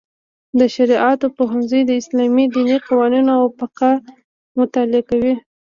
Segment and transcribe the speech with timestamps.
[0.59, 3.91] د شرعیاتو پوهنځی د اسلامي دیني قوانینو او فقه
[4.57, 5.33] مطالعه کوي.